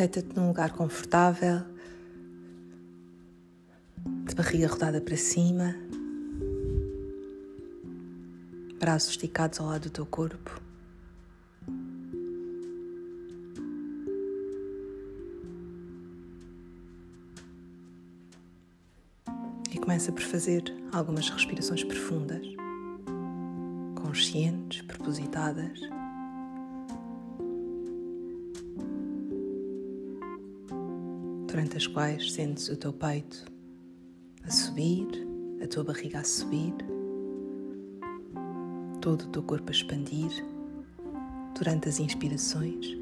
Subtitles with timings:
[0.00, 1.60] Deita-te num lugar confortável,
[4.26, 5.76] de barriga rodada para cima,
[8.78, 10.58] braços esticados ao lado do teu corpo.
[19.70, 20.62] E começa por fazer
[20.94, 22.46] algumas respirações profundas,
[24.02, 25.78] conscientes, propositadas.
[31.60, 33.44] Durante as quais sentes o teu peito
[34.44, 35.06] a subir,
[35.62, 36.72] a tua barriga a subir
[39.02, 40.30] todo o teu corpo a expandir
[41.54, 42.96] durante as inspirações.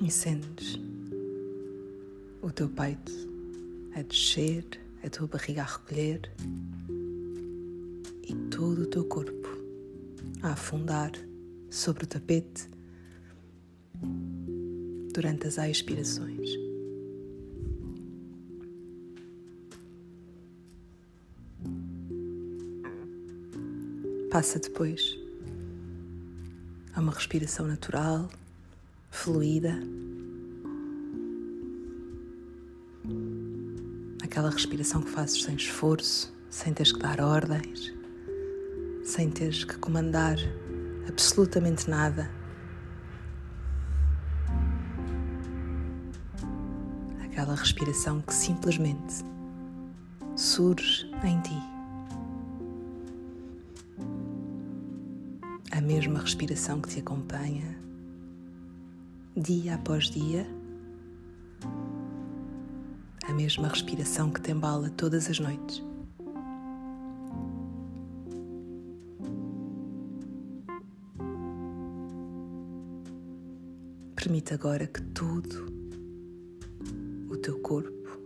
[0.00, 0.78] E sentes
[2.40, 3.12] o teu peito
[3.96, 4.64] a descer,
[5.02, 6.32] a tua barriga a recolher
[8.28, 9.41] e todo o teu corpo
[10.42, 11.12] a afundar
[11.70, 12.68] sobre o tapete
[15.12, 16.50] durante as expirações.
[24.30, 25.18] Passa depois
[26.94, 28.30] a uma respiração natural,
[29.10, 29.78] fluida.
[34.22, 37.92] Aquela respiração que fazes sem esforço, sem teres que dar ordens,
[39.04, 40.36] sem teres que comandar
[41.08, 42.30] absolutamente nada.
[47.24, 49.24] Aquela respiração que simplesmente
[50.36, 51.72] surge em ti.
[55.72, 57.76] a mesma respiração que te acompanha
[59.34, 60.46] dia após dia,
[63.26, 65.82] a mesma respiração que te embala todas as noites.
[74.22, 75.66] Permite agora que todo
[77.28, 78.20] o teu corpo,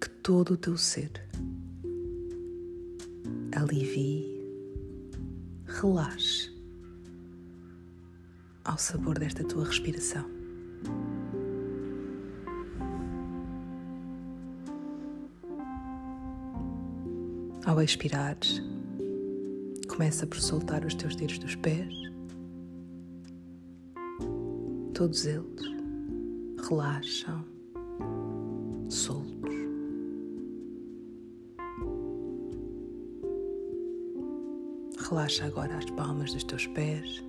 [0.00, 1.08] que todo o teu ser
[3.54, 4.26] alivie
[5.64, 6.50] relaxe
[8.64, 10.28] ao sabor desta tua respiração.
[17.64, 18.60] Ao expirares,
[19.86, 22.07] começa por soltar os teus dedos dos pés,
[24.98, 25.62] todos eles
[26.68, 27.44] relaxam,
[28.88, 29.54] soltos.
[35.08, 37.22] Relaxa agora as palmas dos teus pés.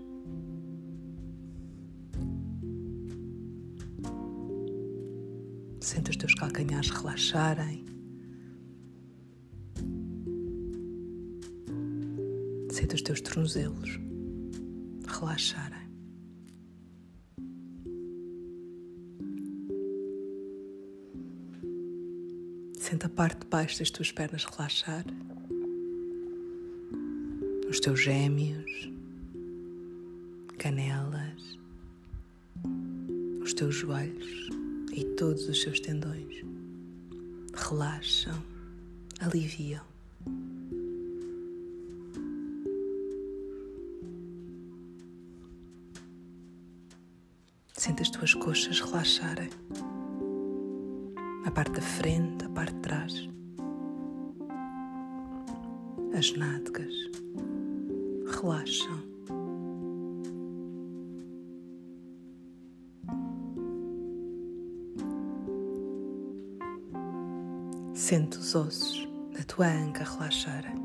[5.79, 7.85] Sente os teus calcanhares relaxarem.
[12.72, 14.00] Sente os teus tornozelos
[15.08, 15.78] relaxarem.
[22.89, 25.05] Sente a parte de baixo das tuas pernas relaxar.
[27.69, 28.89] Os teus gêmeos,
[30.57, 31.59] canelas,
[33.44, 34.49] os teus joelhos.
[34.91, 36.44] E todos os seus tendões.
[37.53, 38.44] Relaxam,
[39.19, 39.85] aliviam.
[47.78, 49.51] Sente as tuas coxas relaxarem.
[51.49, 53.27] A parte da frente, a parte de trás.
[56.15, 56.93] As nádegas
[58.39, 59.01] relaxam.
[67.95, 70.75] Sente os ossos da tua anca relaxarem.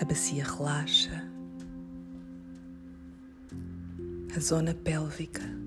[0.00, 1.30] A bacia relaxa.
[4.36, 5.65] A zona pélvica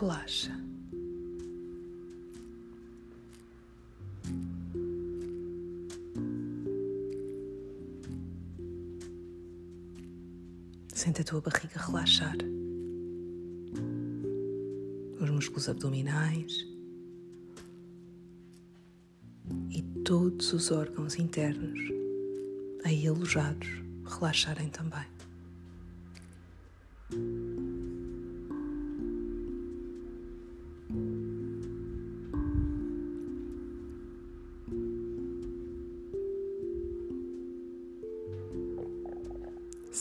[0.00, 0.52] relaxa.
[10.94, 12.36] Sente a tua barriga relaxar,
[15.20, 16.66] os músculos abdominais
[19.70, 21.80] e todos os órgãos internos
[22.84, 23.68] aí alojados
[24.04, 25.17] relaxarem também.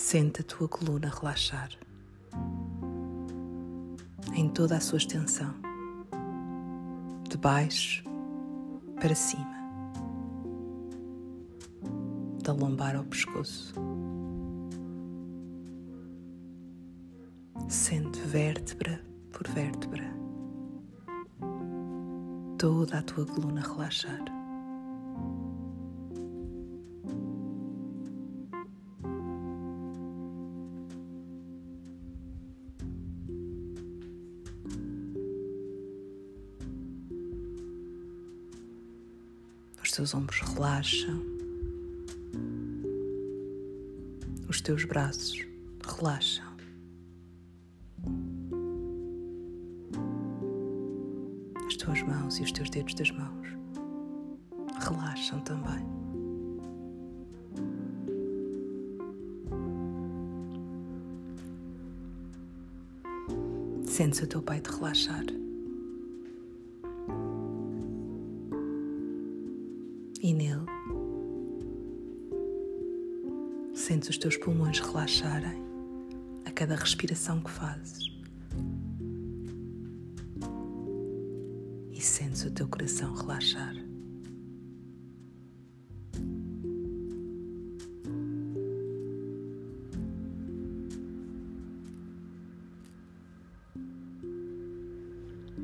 [0.09, 1.69] Sente a tua coluna relaxar
[4.33, 5.54] em toda a sua extensão,
[7.30, 8.06] de baixo
[9.01, 9.54] para cima,
[12.42, 13.74] da lombar ao pescoço.
[17.68, 20.06] Sente vértebra por vértebra
[22.57, 24.37] toda a tua coluna relaxar.
[39.97, 41.23] Os teus ombros relaxam,
[44.47, 45.44] os teus braços
[45.83, 46.45] relaxam.
[51.79, 53.47] tuas mãos e os teus dedos das mãos
[54.79, 55.83] relaxam também.
[63.88, 65.25] Sentes o teu peito relaxar.
[74.07, 75.62] Sentes os teus pulmões relaxarem
[76.45, 78.07] a cada respiração que fazes.
[81.92, 83.74] e sentes o teu coração relaxar.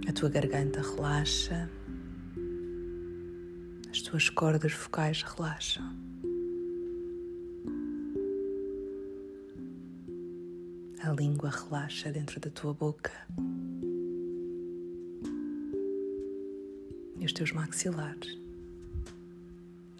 [0.07, 1.69] A tua garganta relaxa,
[3.91, 6.12] as tuas cordas vocais relaxam.
[11.03, 13.11] A língua relaxa dentro da tua boca.
[17.23, 18.37] e os teus maxilares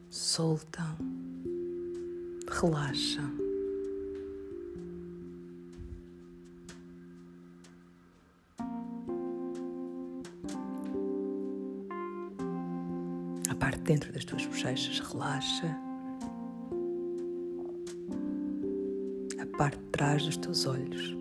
[0.09, 0.97] soltam,
[2.49, 3.31] relaxam.
[13.49, 15.82] A parte de dentro das tuas bochechas relaxa.
[19.57, 21.15] Parte de trás dos teus olhos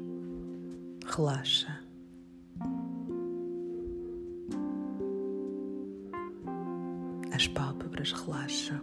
[1.06, 1.79] relaxa.
[7.34, 8.81] As pálpebras relaxam.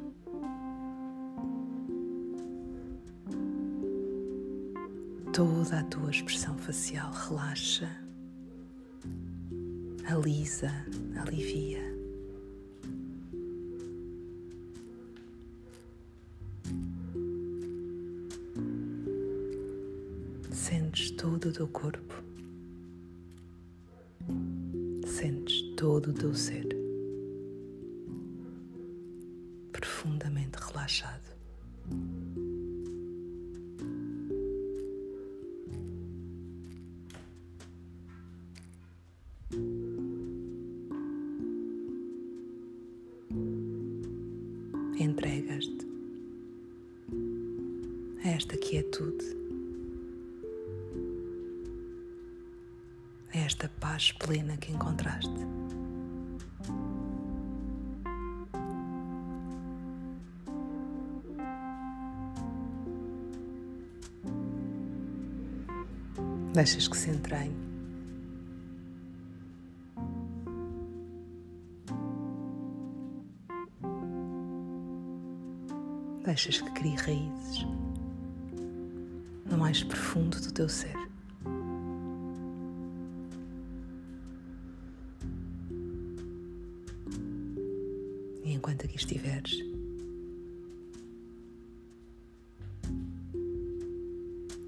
[5.33, 7.89] Toda a tua expressão facial relaxa,
[10.05, 10.71] alisa,
[11.21, 11.98] alivia.
[20.51, 22.13] Sentes todo o teu corpo,
[25.05, 26.79] sentes todo o teu ser.
[29.79, 31.29] profundamente relaxado.
[44.99, 45.87] Entregas-te
[48.23, 49.38] a esta quietude,
[53.49, 55.27] esta paz plena que encontraste.
[66.53, 67.55] Deixas que se entranhe.
[76.23, 77.65] Deixas que crie raízes
[79.49, 81.08] no mais profundo do teu ser.
[88.43, 89.57] E enquanto aqui estiveres,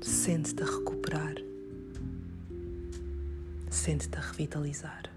[0.01, 1.36] sente-te a recuperar
[3.82, 5.11] sente-te a revitalizar.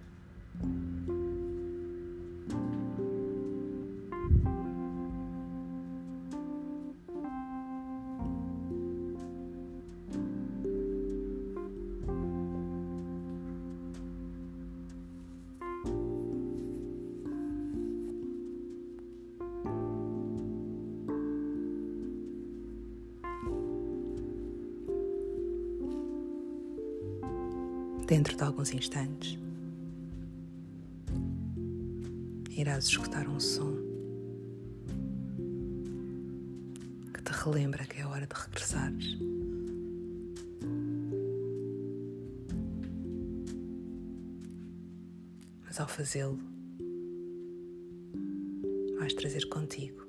[28.14, 29.36] Dentro de alguns instantes,
[32.48, 33.74] irás escutar um som
[37.12, 39.18] que te relembra que é hora de regressares.
[45.64, 46.38] Mas ao fazê-lo,
[49.00, 50.06] vais trazer contigo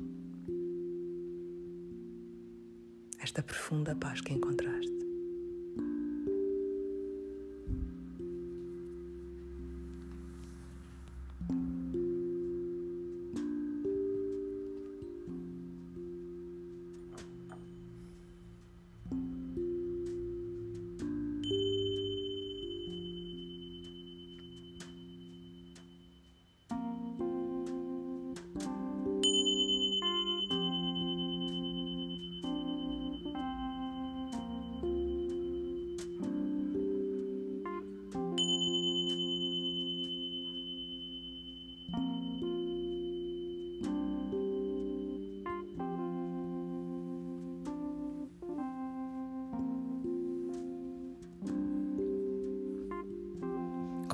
[3.19, 4.94] esta profunda paz que encontraste.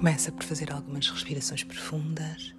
[0.02, 2.56] Começa por fazer algumas respirações profundas.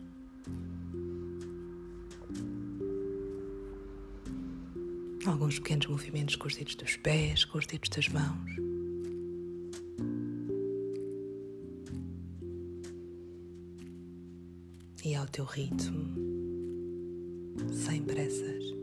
[5.27, 8.49] Alguns pequenos movimentos com os dedos dos pés, com os dedos das mãos.
[15.05, 16.15] E ao teu ritmo,
[17.73, 18.82] sem pressas.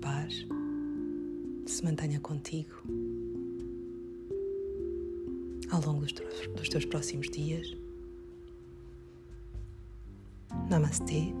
[0.00, 0.46] Paz
[1.66, 2.70] se mantenha contigo
[5.70, 7.76] ao longo dos teus, próximos dias.
[10.70, 11.32] Namastê.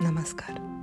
[0.00, 0.73] Namaskar.